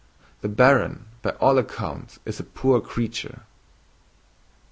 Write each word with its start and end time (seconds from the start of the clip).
The 0.39 0.49
baron 0.49 1.05
by 1.21 1.29
all 1.33 1.59
accounts 1.59 2.17
is 2.25 2.39
a 2.39 2.43
poor 2.43 2.81
creature." 2.81 3.43